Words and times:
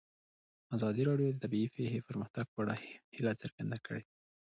ازادي 0.75 1.01
راډیو 1.09 1.29
د 1.33 1.37
طبیعي 1.43 1.67
پېښې 1.75 1.99
د 1.99 2.05
پرمختګ 2.09 2.45
په 2.53 2.57
اړه 2.63 2.75
هیله 3.15 3.31
څرګنده 3.41 3.77
کړې. 3.85 4.03